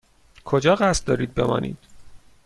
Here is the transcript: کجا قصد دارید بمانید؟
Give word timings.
کجا 0.45 0.75
قصد 0.75 1.05
دارید 1.07 1.33
بمانید؟ 1.33 1.77